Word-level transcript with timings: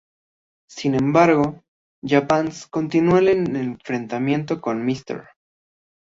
Sin 0.67 0.95
embargo, 0.95 1.61
Japanese 2.03 2.65
continuó 2.71 3.19
el 3.19 3.27
enfrentamiento 3.55 4.59
con 4.59 4.83
Mr. 4.83 5.27